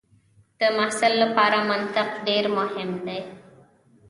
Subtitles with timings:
[0.59, 3.19] د محصل لپاره منطق ډېر مهم دی.